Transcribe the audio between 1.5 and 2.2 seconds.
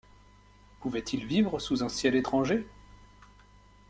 sous un ciel